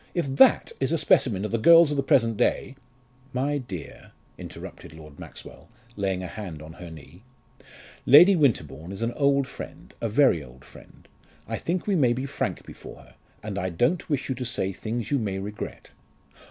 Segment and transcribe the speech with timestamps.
[0.15, 2.75] If that is a specimen of the girls of the present day"
[3.39, 7.21] "My dear," interrupted Lord Maxwell, laying a hand on her knee,
[8.07, 11.07] "Lady Winterbourne is an old friend, a very old friend.
[11.47, 14.73] I think we may be frank before her, and I don't wish you to say
[14.73, 15.91] things you may regret.